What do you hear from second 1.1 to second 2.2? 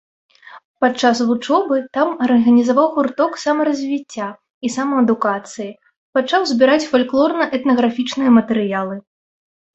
вучобы там